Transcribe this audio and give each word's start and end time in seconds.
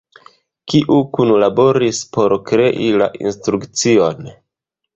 Kiu 0.71 0.95
kunlaboris 1.17 2.01
por 2.17 2.35
krei 2.49 2.89
la 3.03 3.11
instrukcion? 3.27 4.35